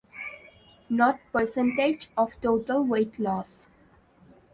[0.89, 3.67] Not percentage of total weight- loss.